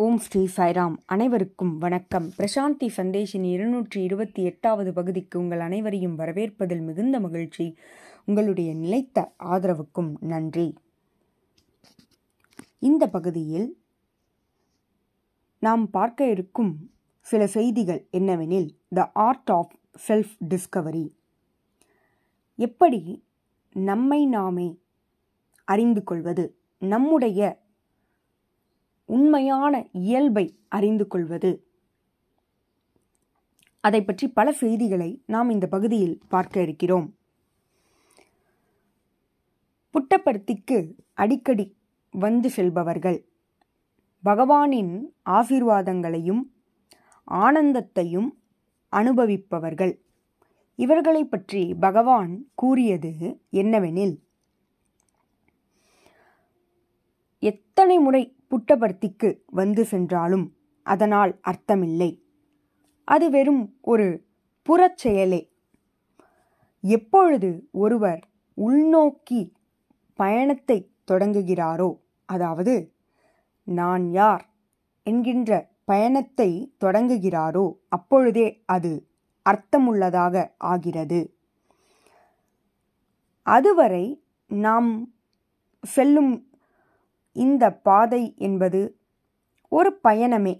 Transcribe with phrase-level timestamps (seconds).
[0.00, 0.96] ஓம் ஸ்ரீ சாய்ராம்.
[1.06, 2.32] அனைவருக்கும் வணக்கம்.
[2.38, 7.76] பிரசாந்தி சந்தேஷின் இருநூற்றி இருபத்தி எட்டாவது பகுதிக்கு உங்கள் அனைவரையும் வரவேற்பதில் மிகுந்த மகிழ்ச்சி.
[8.24, 10.74] உங்களுடைய நிலைத்த ஆதரவுக்கும் நன்றி.
[12.78, 13.78] இந்த பகுதியில்
[15.58, 16.90] நாம் பார்க்க இருக்கும்
[17.20, 19.72] சில செய்திகள் என்னவெனில் the art of
[20.08, 21.08] self discovery
[22.56, 23.24] எப்படி
[23.72, 24.78] நம்மை நாமே
[25.64, 27.66] அறிந்து கொள்வது நம்முடைய
[29.08, 31.50] உண்மையான இயல்பை அறிந்து கொள்வது.
[33.80, 37.06] அதை பற்றி பல செய்திகளை நாம் இந்த பகுதியில் பார்க்க இருக்கிறோம்.
[39.94, 40.78] புட்டப்பருத்திக்கு
[41.14, 41.66] அடிக்கடி
[42.14, 43.18] வந்து செல்பவர்கள்.
[44.24, 44.94] பகவானின்
[45.30, 46.42] ஆசீர்வாதங்களையும்
[47.30, 48.28] ஆனந்தத்தையும்
[48.92, 49.94] அனுபவிப்பவர்கள்.
[50.78, 53.12] இவர்களை பற்றி பகவான் கூறியது
[53.52, 54.14] என்னவெனில்
[57.42, 62.22] எத்தனை முறை புட்டபர்த்திக்கு வந்து சென்றாலும் அதனால் அர்த்தமில்லை.
[63.04, 64.24] அது வெறும் ஒரு
[64.68, 65.50] புறச்செயலே
[66.80, 69.52] எப்பொழுது ஒருவர் உள்நோக்கி
[70.14, 72.92] பயணத்தை தொடங்குகிறாரோ அதாவது
[73.64, 74.44] நான் யார்
[75.02, 79.06] என்கின்ற பயணத்தை தொடங்குகிறாரோ அப்பொழுதே அது
[79.50, 81.20] அர்த்தமுள்ளதாக ஆகிறது.
[83.42, 85.14] அதுவரை நாம்
[85.80, 86.47] செல்லும்
[87.32, 88.98] இந்த பாதை என்பது
[89.68, 90.54] ஒரு பயணமே.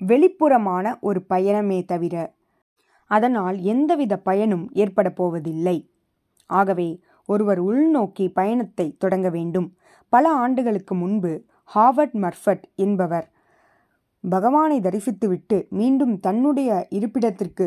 [0.00, 2.34] வெளிப்புறமான ஒரு பயணமே தவிர
[3.06, 5.90] அதனால் எந்தவித பயனும் ஏற்பட போவதில்லை.
[6.46, 9.76] ஆகவே ஒருவர் உள்நோக்கி பயணத்தை தொடங்க வேண்டும்.
[10.08, 13.32] பல ஆண்டுகளுக்கு முன்பு ஹாவர்ட் மர்ஃபட் என்பவர்
[14.20, 17.66] பகவானை தரிசித்துவிட்டு மீண்டும் தன்னுடைய இருப்பிடத்திற்கு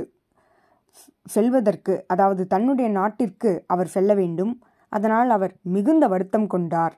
[1.26, 4.61] செல்வதற்கு அதாவது தன்னுடைய நாட்டிற்கு அவர் செல்ல வேண்டும்.
[4.89, 6.95] அதனால் அவர் மிகுந்த வருத்தம் கொண்டார்.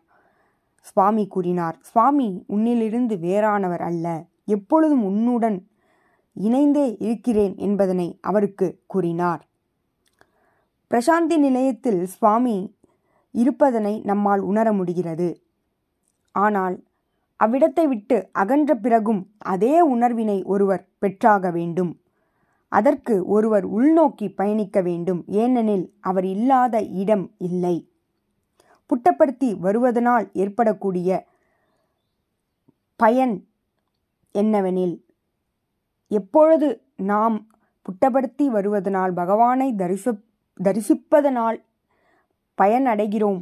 [0.81, 4.05] சுவாமி கூறினார் சுவாமி உன்னிலிருந்து வேறானவர் அல்ல.
[4.45, 5.57] எப்பொழுதும் உன்னுடன்
[6.33, 9.41] இணைந்தே இருக்கிறேன் என்பதனை அவருக்கு கூறினார்.
[10.91, 12.57] பிரசாந்தி நிலையத்தில் சுவாமி
[13.31, 15.29] இருப்பதனை நம்மால் உணர முடிகிறது.
[16.31, 16.75] ஆனால்
[17.39, 21.91] அவ்விடத்தை விட்டு அகன்ற பிறகும் அதே உணர்வினை ஒருவர் பெற்றாக வேண்டும்.
[22.71, 25.21] அதற்கு ஒருவர் உள்நோக்கி பயணிக்க வேண்டும்.
[25.27, 27.75] ஏனெனில் அவர் இல்லாத இடம் இல்லை.
[28.89, 31.09] புட்டப்படுத்தி வருவதனால் ஏற்படக்கூடிய
[32.99, 33.35] பயன்
[34.35, 34.95] என்னவெனில்
[36.11, 37.35] எப்பொழுது நாம்
[37.85, 40.13] புட்டப்படுத்தி வருவதனால் பகவானை தரிச
[40.59, 41.57] தரிசிப்பதனால்
[42.57, 43.39] பயனடைகிறோம்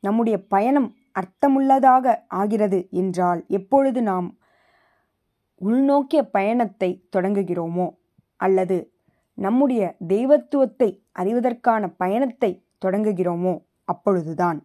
[0.00, 4.28] நம்முடைய பயணம் அர்த்தமுள்ளதாக ஆகிறது என்றால் எப்பொழுது நாம்
[5.60, 7.86] உள்நோக்கிய பயணத்தை தொடங்குகிறோமோ
[8.40, 8.76] அல்லது
[9.38, 12.50] நம்முடைய தெய்வத்துவத்தை அறிவதற்கான பயணத்தை
[12.84, 13.54] தொடங்குகிறோமோ?
[13.84, 14.58] அப்பொழுதுதான்.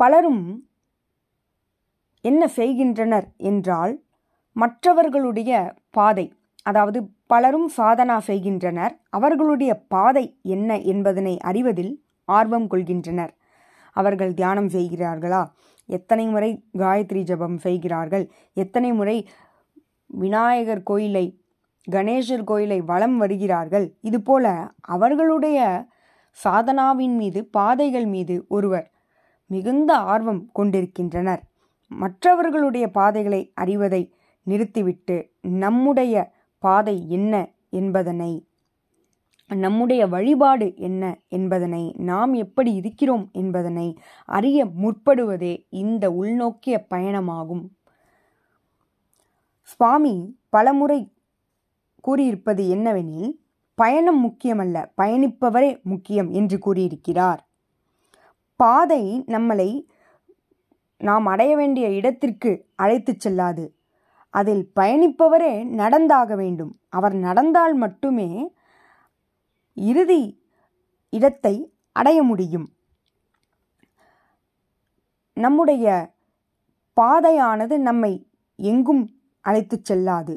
[0.00, 0.44] பலரும்
[2.24, 3.94] என்ன செய்கின்றனர் என்றால்
[4.56, 5.52] மற்றவர்களுடைய
[5.90, 6.26] பாதை
[6.62, 11.92] அதாவது பலரும் சாதனா செய்கின்றனர் அவர்களுடைய பாதை என்ன என்பதனை அறிவதில்
[12.28, 13.32] ஆர்வம் கொள்கின்றனர்.
[13.96, 15.42] அவர்கள் தியானம் செய்கிறார்களா?
[15.88, 18.24] எத்தனை முறை காயத்ரி ஜபம் செய்கிறார்கள்?
[18.54, 19.16] எத்தனை முறை
[20.06, 21.40] விநாயகர் கோயிலை
[21.90, 23.96] கணேசர் கோயிலை வலம் வருகிறார்கள்.
[24.00, 25.86] இதுபோல அவர்களுடைய
[26.44, 28.92] சாதனாவின் மீது பாதைகள் மீது ஒருவர்
[29.46, 31.42] மிகுந்த ஆர்வம் கொண்டிருக்கின்றனர்.
[31.88, 38.48] மற்றவர்களுடைய பாதைகளை அறிவதை நிறுத்திவிட்டு நம்முடைய பாதை என்ன என்பதனை
[39.48, 47.75] நம்முடைய வழிபாடு என்ன என்பதனை நாம் எப்படி இருக்கிறோம் என்பதனை அறிய முற்படுவதே இந்த உள்நோக்கிய பயணமாகும்.
[49.66, 51.12] சுவாமி பலமுறை
[52.00, 53.32] கூறியிருப்பது என்னவெனில்
[53.74, 57.48] பயணம் முக்கியமல்ல பயணிப்பவரே முக்கியம் என்று கூறியிருக்கிறார்.
[58.56, 59.86] பாதை நம்மளை
[60.98, 63.76] நாம் அடைய வேண்டிய இடத்திற்கு அழைத்துச் செல்லாது.
[64.30, 66.78] அதில் பயணிப்பவரே நடந்தாக வேண்டும்.
[66.88, 68.54] அவர் நடந்தால் மட்டுமே
[69.74, 70.42] இறுதி
[71.10, 72.68] இடத்தை அடைய முடியும்.
[75.32, 76.14] நம்முடைய
[77.00, 79.15] பாதையானது நம்மை எங்கும்
[79.46, 80.34] அழைத்துச் செல்லாது.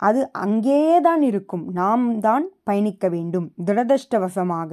[0.00, 1.64] அது அங்கேயேதான் இருக்கும்.
[1.72, 3.46] நாம் தான் பயணிக்க வேண்டும்.
[3.64, 4.72] துரதிருஷ்டவசமாக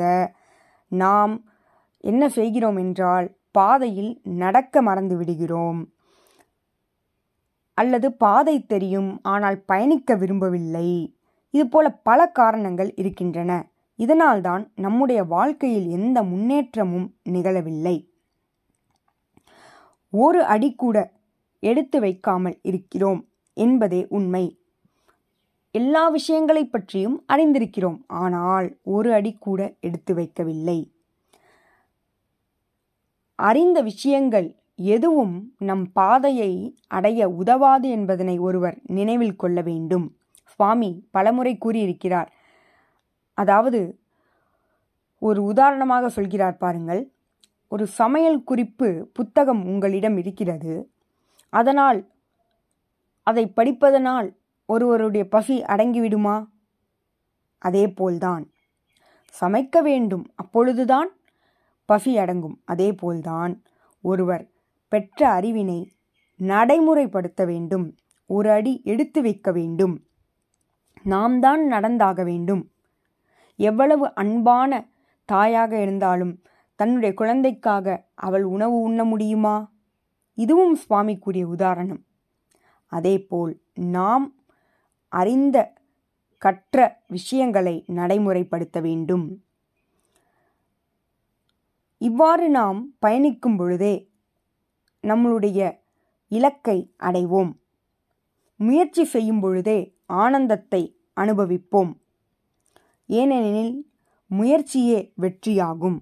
[0.92, 1.34] நாம்
[2.04, 5.82] என்ன செய்கிறோம் என்றால் பாதையில் நடக்க மறந்து விடுகிறோம்.
[7.78, 10.90] அல்லது பாதை தெரியும் ஆனால் பயணிக்க விரும்பவில்லை.
[11.54, 13.52] இதுபோல பல காரணங்கள் இருக்கின்றன.
[14.00, 17.96] இதனால்தான் நம்முடைய வாழ்க்கையில் எந்த முன்னேற்றமும் நிகழவில்லை.
[20.14, 20.98] ஒரு அடி கூட
[21.64, 23.22] எடுத்து வைக்காமல் இருக்கிறோம்.
[23.54, 24.58] என்பதே உண்மை.
[25.72, 28.02] எல்லா விஷயங்களை பற்றியும் அறிந்திருக்கிறோம்.
[28.08, 30.92] ஆனால் ஒரு அடி கூட எடுத்து வைக்கவில்லை.
[33.36, 40.18] அறிந்த விஷயங்கள் எதுவும் நம் பாதையை அடைய உதவாது என்பதனை ஒருவர் நினைவில் கொள்ள வேண்டும்.
[40.44, 42.32] சுவாமி பலமுறை கூறியிருக்கிறார்.
[43.34, 44.00] அதாவது
[45.20, 47.12] ஒரு உதாரணமாக சொல்கிறார் பாருங்கள்.
[47.68, 50.90] ஒரு சமையல் குறிப்பு புத்தகம் உங்களிடம் இருக்கிறது.
[51.50, 52.13] அதனால்
[53.24, 54.36] அதை படிப்பதனால்
[54.66, 56.48] ஒருவருடைய பசி அடங்கிவிடுமா?
[57.58, 58.52] அதேபோல்தான்.
[59.42, 61.10] சமைக்க வேண்டும் அப்பொழுதுதான்
[61.86, 62.62] பசி அடங்கும்.
[62.66, 63.64] அதேபோல்தான்.
[64.02, 64.50] ஒருவர்
[64.88, 65.86] பெற்ற அறிவினை
[66.40, 67.96] நடைமுறைப்படுத்த வேண்டும்.
[68.26, 70.04] ஒரு அடி எடுத்து வைக்க வேண்டும்.
[71.04, 72.72] நாம் தான் நடந்தாக வேண்டும்.
[73.56, 74.90] எவ்வளவு அன்பான
[75.26, 76.42] தாயாக இருந்தாலும்
[76.76, 79.72] தன்னுடைய குழந்தைக்காக அவள் உணவு உண்ண முடியுமா?
[80.34, 82.04] இதுவும் சுவாமி கூறிய உதாரணம்.
[82.98, 83.54] அதேபோல்
[83.96, 84.26] நாம்
[85.12, 85.58] அறிந்த
[86.42, 89.26] கற்ற விஷயங்களை நடைமுறைப்படுத்த வேண்டும்.
[92.02, 93.96] இவ்வாறு நாம் பயணிக்கும் பொழுதே
[95.04, 95.60] நம்மளுடைய
[96.32, 97.52] இலக்கை அடைவோம்.
[98.60, 100.82] முயற்சி செய்யும் பொழுதே ஆனந்தத்தை
[101.22, 101.92] அனுபவிப்போம்.
[103.10, 103.76] ஏனெனில்
[104.32, 105.98] முயற்சியே வெற்றியாகும்.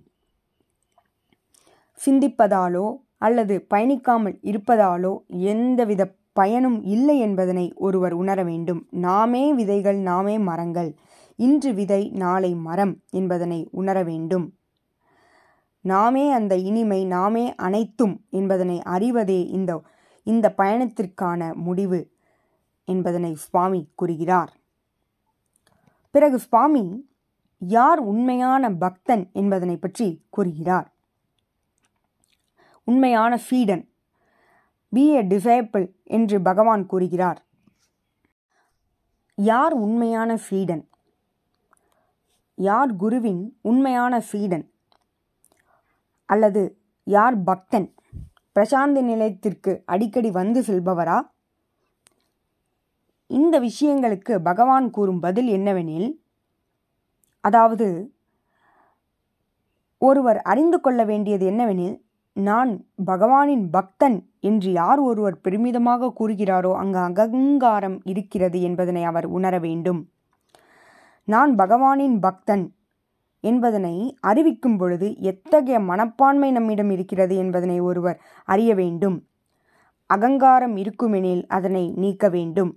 [1.99, 5.13] சிந்திப்பதாலோ அல்லது பயணிக்காமல் இருப்பதாலோ
[5.51, 6.03] எந்தவித
[6.33, 8.87] பயனும் இல்லை என்பதனை ஒருவர் உணர வேண்டும்.
[8.89, 10.95] நாமே விதைகள் நாமே மரங்கள்.
[11.35, 14.53] இன்று விதை நாளை மரம் என்பதனை உணர வேண்டும்.
[15.81, 19.81] நாமே அந்த இனிமை நாமே அனைத்தும் என்பதனை அறிவதே இந்த
[20.23, 22.11] இந்த பயணத்திற்கான முடிவு
[22.85, 24.51] என்பதனை சுவாமி கூறுகிறார்.
[26.11, 27.09] பிறகு சுவாமி
[27.59, 30.93] யார் உண்மையான பக்தன் என்பதனை பற்றி கூறுகிறார்.
[32.83, 33.90] உண்மையான ஃபீடன்
[34.93, 37.39] பி ஏ டிசைபிள் என்று பகவான் கூறுகிறார்.
[39.37, 40.83] யார் உண்மையான ஃபீடன்
[42.57, 44.65] யார் குருவின் உண்மையான ஃபீடன்
[46.25, 46.61] அல்லது
[47.07, 47.87] யார் பக்தன்?
[48.55, 51.17] பிரசாந்தி நிலையத்திற்கு அடிக்கடி வந்து செல்பவரா?
[53.27, 56.09] இந்த விஷயங்களுக்கு பகவான் கூறும் பதில் என்னவெனில்
[57.43, 57.87] அதாவது
[59.97, 61.97] ஒருவர் அறிந்து கொள்ள வேண்டியது என்னவெனில்
[62.35, 70.11] நான் பகவானின் பக்தன் என்று யார் ஒருவர் பெருமிதமாக கூறுகிறாரோ அங்கு அகங்காரம் இருக்கிறது என்பதனை அவர் உணர வேண்டும்.
[71.23, 72.75] நான் பகவானின் பக்தன்
[73.43, 79.17] என்பதனை அறிவிக்கும் பொழுது எத்தகைய மனப்பான்மை நம்மிடம் இருக்கிறது என்பதனை ஒருவர் அறிய வேண்டும்.
[80.07, 82.71] அகங்காரம் இருக்குமெனில் அதனை நீக்க வேண்டும்.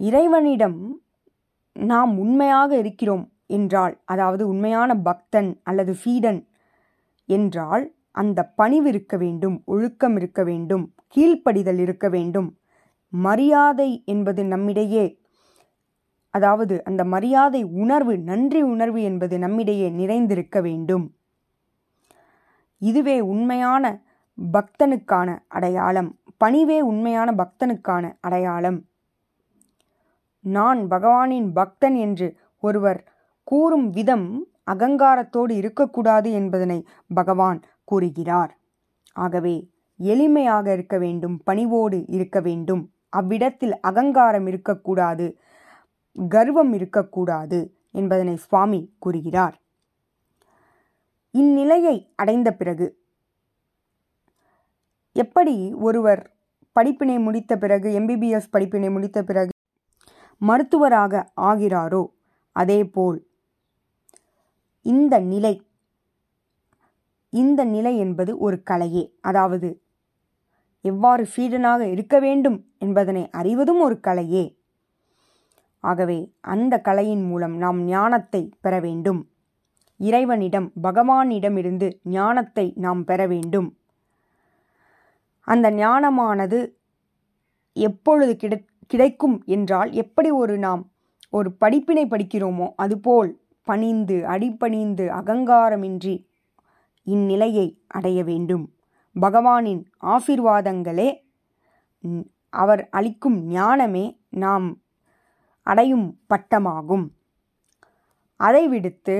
[0.00, 0.78] இறைவனிடம்
[1.72, 6.48] நாம் உண்மையாக இருக்கிறோம் என்றால் அதாவது உண்மையான பக்தன் அல்லது ஃபீடன்
[7.30, 12.48] என்றால் அந்த பணிவு இருக்க வேண்டும் ஒழுக்கம் இருக்க வேண்டும் கீழ்ப்படிதல் இருக்க வேண்டும்.
[13.08, 15.18] மரியாதை என்பது நம்மிடையே
[16.30, 21.06] அதாவது அந்த மரியாதை உணர்வு நன்றி உணர்வு என்பது நம்மிடையே நிறைந்திருக்க வேண்டும்.
[22.78, 23.84] இதுவே உண்மையான
[24.52, 26.10] பக்தனுக்கான அடையாளம்.
[26.44, 28.78] பணிவே உண்மையான பக்தனுக்கான அடையாளம்.
[30.40, 33.00] நான் பகவானின் பக்தன் என்று ஒருவர்
[33.44, 34.28] கூறும் விதம்
[34.66, 38.58] அகங்காரத்தோடு இருக்கக்கூடாது என்பதனை பகவான் கூறுகிறார்.
[39.12, 39.68] ஆகவே
[40.00, 42.92] எளிமையாக இருக்க வேண்டும் பணிவோடு இருக்க வேண்டும்.
[43.08, 45.38] அவ்விடத்தில் அகங்காரம் இருக்கக்கூடாது
[46.28, 49.60] கர்வம் இருக்கக்கூடாது என்பதனை சுவாமி கூறுகிறார்.
[51.30, 52.98] இந்நிலையை அடைந்த பிறகு
[55.12, 56.30] எப்படி ஒருவர்
[56.72, 59.50] படிப்பினை முடித்த பிறகு எம்பிபிஎஸ் படிப்பினை முடித்த பிறகு
[60.36, 62.02] மருத்துவராக ஆகிறாரோ
[62.52, 63.29] அதேபோல்
[64.92, 65.54] இந்த நிலை.
[67.32, 69.04] இந்த நிலை என்பது ஒரு கலையே.
[69.20, 69.68] அதாவது
[70.84, 74.44] எவ்வாறு ஃபீடனாக இருக்க வேண்டும் என்பதனை அறிவதும் ஒரு கலையே.
[75.84, 76.18] ஆகவே
[76.54, 79.20] அந்த கலையின் மூலம் நாம் ஞானத்தை பெற வேண்டும்.
[80.00, 83.68] இறைவனிடம் பகவானிடமிருந்து ஞானத்தை நாம் பெற வேண்டும்.
[85.48, 86.58] அந்த ஞானமானது
[87.76, 88.58] எப்பொழுது கிடை
[88.90, 90.82] கிடைக்கும் என்றால் எப்படி ஒரு நாம்
[91.32, 93.30] ஒரு படிப்பினை படிக்கிறோமோ அதுபோல்
[93.70, 96.16] பணிந்து அடிப்பணிந்து அகங்காரமின்றி
[97.06, 98.64] இந்நிலையை அடைய வேண்டும்.
[99.20, 99.82] பகவானின்
[100.14, 101.08] ஆசிர்வாதங்களே
[102.52, 104.04] அவர் அளிக்கும் ஞானமே
[104.44, 104.66] நாம்
[105.66, 107.06] அடையும் பட்டமாகும்.
[108.40, 109.16] அதை விடுத்து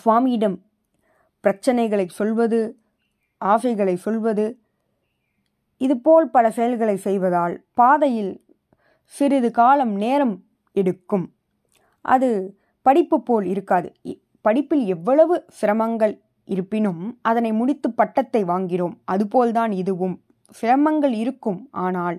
[0.00, 0.56] சுவாமியிடம்
[1.44, 2.60] பிரச்சனைகளை சொல்வது
[3.40, 4.46] ஆசைகளை சொல்வது
[5.80, 8.32] இதுபோல் பல செயல்களை செய்வதால் பாதையில்
[9.16, 10.34] சிறிது காலம் நேரம்
[10.76, 11.26] எடுக்கும்.
[12.04, 12.30] அது
[12.82, 13.92] படிப்பு போல் இருக்காது.
[14.40, 20.22] படிப்பில் எவ்வளவு சிரமங்கள் இருப்பினும் அதனை முடித்து பட்டத்தை வாங்கிறோம் அதுபோல்தான் இதுவும்.
[20.62, 21.68] சிரமங்கள் இருக்கும்.
[21.70, 22.18] ஆனால்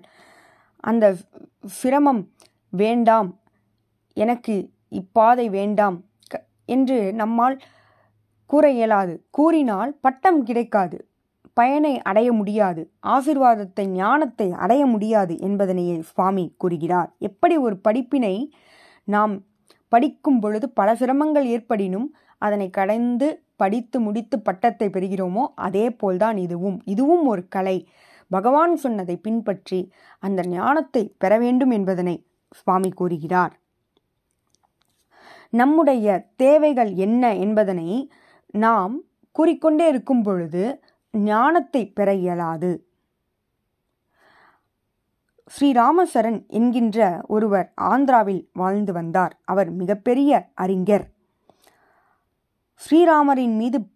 [0.84, 1.16] அந்த
[1.66, 2.22] சிரமம்
[2.70, 3.39] வேண்டாம்.
[4.13, 5.98] எனக்கு இப்பாதை வேண்டாம்.
[6.66, 7.58] என்று நம்மால்
[8.46, 9.13] கூற இயலாது.
[9.30, 11.08] கூறினால் பட்டம் கிடைக்காது.
[11.54, 12.82] பயனை அடைய முடியாது.
[13.08, 17.16] ஆசிர்வாதத்தை ஞானத்தை அடைய முடியாது என்பதனையே சுவாமி கூறுகிறார்.
[17.18, 18.36] எப்படி ஒரு படிப்பினை
[19.04, 19.34] நாம்
[19.89, 26.77] படிக்கும் பொழுது பல சிரமங்கள் ஏற்படினும் அதனை கடந்து படித்து முடித்து பட்டத்தை பெறுகிறோமோ அதே போல்தான் இதுவும்.
[26.86, 27.77] இதுவும் ஒரு கலை.
[28.31, 29.79] பகவான் சொன்னதை பின்பற்றி
[30.19, 32.15] அந்த ஞானத்தை பெற வேண்டும் என்பதனை
[32.50, 33.53] சுவாமி கூறுகிறார்.
[35.50, 37.89] நம்முடைய தேவைகள் என்ன என்பதனை
[38.53, 38.96] நாம்
[39.31, 40.63] கூறிக்கொண்டே இருக்கும் பொழுது
[41.13, 42.72] ஞானத்தை பெற இயலாது.
[45.56, 49.39] ஸ்ரீராமசரன் என்கின்ற ஒருவர் ஆந்திராவில் வாழ்ந்து வந்தார்.
[49.46, 51.06] அவர் மிகப்பெரிய அறிஞர்.
[52.75, 53.88] ஸ்ரீராமரின் மீது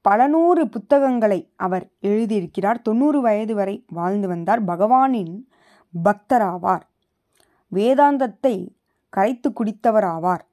[0.00, 2.82] பல நூறு புத்தகங்களை அவர் எழுதியிருக்கிறார்.
[2.82, 4.64] தொண்ணூறு வயது வரை வாழ்ந்து வந்தார்.
[4.64, 5.48] பகவானின்
[6.04, 6.80] பக்தராவார்.
[7.72, 8.68] வேதாந்தத்தை
[9.08, 10.44] கரைத்து குடித்தவராவார்.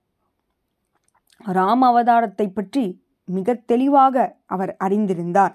[1.37, 5.53] ராம அவதாரத்தை பற்றி மிக தெளிவாக அவர் அறிந்திருந்தார்.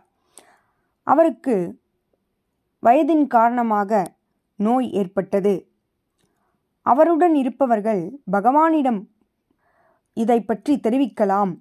[1.02, 1.80] அவருக்கு
[2.82, 4.15] வயதின் காரணமாக
[4.56, 5.54] நோய் ஏற்பட்டது.
[6.82, 9.00] அவருடன் இருப்பவர்கள் பகவானிடம்
[10.12, 11.52] இதை பற்றி தெரிவிக்கலாம்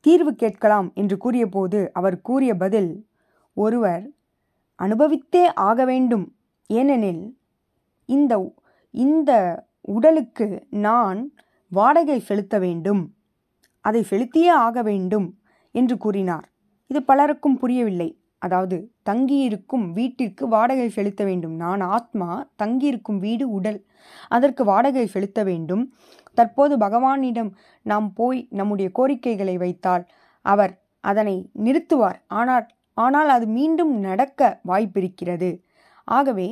[0.00, 3.08] தீர்வு கேட்கலாம் என்று கூறியபோது அவர் கூறிய பதில்
[3.54, 4.04] ஒருவர்
[4.78, 6.36] அனுபவித்தே ஆக வேண்டும்.
[6.66, 7.38] ஏனெனில்
[8.08, 8.54] இந்த
[8.90, 9.32] இந்த
[9.80, 11.32] உடலுக்கு நான்
[11.68, 13.02] வாடகை செலுத்த வேண்டும்.
[13.80, 15.26] அதை செலுத்தியே ஆக வேண்டும்
[15.72, 16.46] என்று கூறினார்.
[16.86, 18.08] இது பலருக்கும் புரியவில்லை.
[18.42, 21.54] அதாவது தங்கியிருக்கும் வீட்டிற்கு வாடகை செலுத்த வேண்டும்.
[21.56, 23.80] நான் ஆத்மா தங்கியிருக்கும் வீடு உடல்.
[24.28, 25.84] அதற்கு வாடகை செலுத்த வேண்டும்.
[26.34, 27.50] தற்போது பகவானிடம்
[27.86, 30.04] நாம் போய் நம்முடைய கோரிக்கைகளை வைத்தால்
[30.44, 30.74] அவர்
[31.04, 32.18] அதனை நிறுத்துவார்.
[32.32, 32.66] ஆனால்
[32.96, 35.50] ஆனால் அது மீண்டும் நடக்க வாய்ப்பிருக்கிறது.
[36.08, 36.48] ஆகவே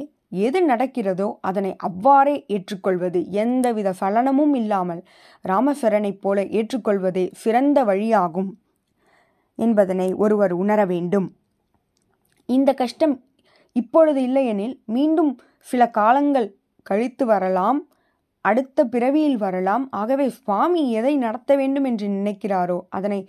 [0.46, 3.20] எது நடக்கிறதோ அதனை அவ்வாறே ஏற்றுக்கொள்வது.
[3.42, 5.02] எந்தவித சலனமும் இல்லாமல்
[5.44, 8.50] ராமசரனைப் போல ஏற்றுக்கொள்வதே சிறந்த வழியாகும்
[9.58, 11.28] என்பதனை ஒருவர் உணர வேண்டும்.
[12.48, 13.14] இந்த கஷ்டம்
[13.72, 15.32] இப்பொழுது இல்லையெனில் மீண்டும்
[15.68, 16.48] சில காலங்கள்
[16.82, 17.80] கழித்து வரலாம்
[18.40, 19.84] அடுத்த பிறவியில் வரலாம்.
[19.90, 23.20] ஆகவே சுவாமி எதை நடத்த வேண்டும் என்று நினைக்கிறாரோ அதனை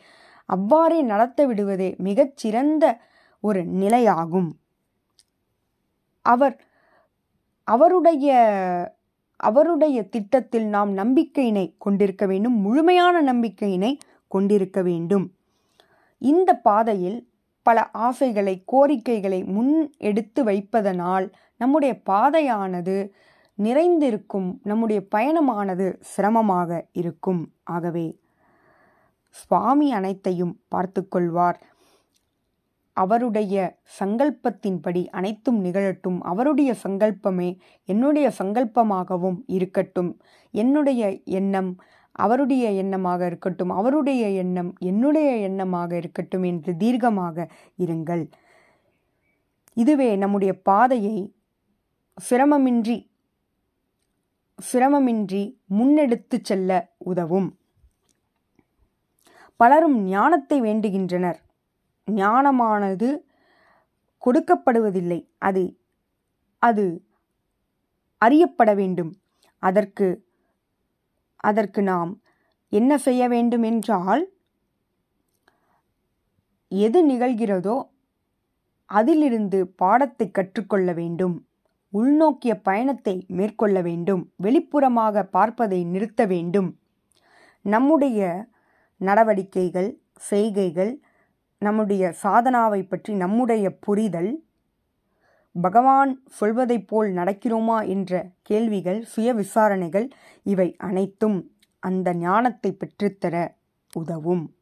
[0.49, 2.85] அவ்வாறே நடத்த விடுவதே மிகச்சிறந்த
[3.43, 4.49] ஒரு நிலையாகும்.
[6.21, 6.55] அவர்
[7.67, 8.29] அவருடைய
[9.39, 13.91] அவருடைய திட்டத்தில் நாம் நம்பிக்கையினை கொண்டிருக்க வேண்டும் முழுமையான நம்பிக்கையினை
[14.27, 15.25] கொண்டிருக்க வேண்டும்.
[16.21, 17.17] இந்த பாதையில்
[17.67, 19.75] பல ஆசைகளை கோரிக்கைகளை முன்
[20.09, 21.25] எடுத்து வைப்பதனால்
[21.61, 22.95] நம்முடைய பாதையானது
[23.59, 26.69] நிறைந்திருக்கும் நம்முடைய பயணமானது சிரமமாக
[27.01, 27.41] இருக்கும்.
[27.75, 28.07] ஆகவே
[29.35, 31.59] சுவாமி அனைத்தையும் பார்த்து கொள்வார்.
[32.97, 33.55] அவருடைய
[33.99, 36.19] சங்கல்பத்தின்படி அனைத்தும் நிகழட்டும்.
[36.31, 37.49] அவருடைய சங்கல்பமே
[37.91, 40.11] என்னுடைய சங்கல்பமாகவும் இருக்கட்டும்.
[40.53, 41.01] என்னுடைய
[41.39, 41.71] எண்ணம்
[42.15, 48.23] அவருடைய எண்ணமாக இருக்கட்டும் அவருடைய எண்ணம் என்னுடைய எண்ணமாக இருக்கட்டும் என்று தீர்க்கமாக இருங்கள்.
[49.73, 51.17] இதுவே நம்முடைய பாதையை
[52.29, 52.97] சிரமமின்றி
[54.59, 57.49] சிரமமின்றி முன்னெடுத்து செல்ல உதவும்.
[59.55, 61.39] பலரும் ஞானத்தை வேண்டுகின்றனர்.
[62.11, 63.09] ஞானமானது
[64.25, 65.19] கொடுக்கப்படுவதில்லை.
[65.37, 65.63] அது
[66.59, 66.85] அது
[68.17, 69.11] அறியப்பட வேண்டும்.
[69.59, 70.07] அதற்கு
[71.35, 72.21] அதற்கு நாம்
[72.69, 74.33] என்ன செய்ய வேண்டும் என்றால்
[76.71, 77.89] எது நிகழ்கிறதோ
[78.85, 81.45] அதிலிருந்து பாடத்தை கற்றுக்கொள்ள வேண்டும்.
[81.93, 84.31] உள்நோக்கிய பயணத்தை மேற்கொள்ள வேண்டும்.
[84.43, 86.79] வெளிப்புறமாக பார்ப்பதை நிறுத்த வேண்டும்.
[87.61, 88.47] நம்முடைய
[88.97, 91.01] நடவடிக்கைகள் செய்கைகள்
[91.57, 94.44] நம்முடைய சாதனாவை பற்றி நம்முடைய புரிதல்
[95.61, 100.09] பகவான் சொல்வதைப் போல் நடக்கிறோமா என்ற கேள்விகள் சுய விசாரணைகள்
[100.43, 103.55] இவை அனைத்தும் அந்த ஞானத்தை பெற்றுத்தர
[103.93, 104.55] உதவும்.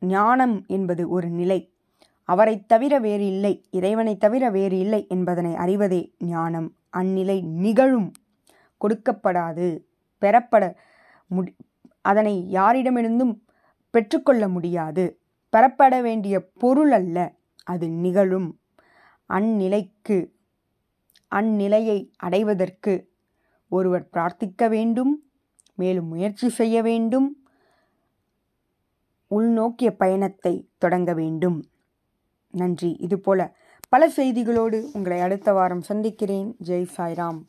[0.00, 1.72] ஞானம் என்பது ஒரு நிலை.
[2.24, 3.64] அவரை தவிர வேறு இல்லை.
[3.70, 6.74] இறைவனை தவிர வேறு இல்லை என்பதனை அறிவதே ஞானம்.
[6.96, 8.12] அந்நிலை நிகழும்
[8.80, 9.84] கொடுக்கப்படாது
[10.18, 10.76] பெறப்பட
[11.26, 11.56] முடி
[12.00, 13.40] அதனை யாரிடமிருந்தும்
[13.90, 15.20] பெற்றுக்கொள்ள முடியாது.
[15.48, 17.34] பெறப்பட வேண்டிய பொருள் அல்ல
[17.64, 18.59] அது நிகழும்.
[19.30, 20.30] அந்நிலைக்கு
[21.34, 23.12] அந்நிலையை அடைவதற்கு
[23.68, 25.30] ஒருவர் பிரார்த்திக்க வேண்டும்
[25.74, 27.34] மேலும் முயற்சி செய்ய வேண்டும்
[29.30, 31.64] உள்நோக்கிய பயணத்தை தொடங்க வேண்டும்.
[32.50, 32.96] நன்றி.
[32.98, 33.56] இதுபோல
[33.88, 36.56] பல செய்திகளோடு உங்களை அடுத்த வாரம் சந்திக்கிறேன்.
[36.64, 37.40] ஜெய் சாய்ராம்.